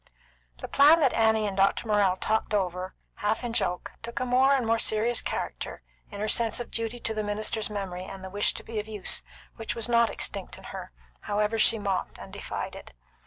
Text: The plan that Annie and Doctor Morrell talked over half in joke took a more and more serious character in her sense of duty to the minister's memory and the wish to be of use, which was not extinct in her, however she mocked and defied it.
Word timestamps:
The 0.63 0.67
plan 0.67 0.99
that 1.01 1.13
Annie 1.13 1.45
and 1.45 1.55
Doctor 1.55 1.87
Morrell 1.87 2.15
talked 2.17 2.55
over 2.55 2.95
half 3.17 3.43
in 3.43 3.53
joke 3.53 3.91
took 4.01 4.19
a 4.19 4.25
more 4.25 4.53
and 4.55 4.65
more 4.65 4.79
serious 4.79 5.21
character 5.21 5.83
in 6.09 6.19
her 6.19 6.27
sense 6.27 6.59
of 6.59 6.71
duty 6.71 6.99
to 7.01 7.13
the 7.13 7.21
minister's 7.21 7.69
memory 7.69 8.05
and 8.05 8.23
the 8.23 8.31
wish 8.31 8.55
to 8.55 8.63
be 8.63 8.79
of 8.79 8.87
use, 8.87 9.21
which 9.57 9.75
was 9.75 9.87
not 9.87 10.09
extinct 10.09 10.57
in 10.57 10.63
her, 10.63 10.91
however 11.19 11.59
she 11.59 11.77
mocked 11.77 12.17
and 12.17 12.33
defied 12.33 12.75
it. 12.75 12.93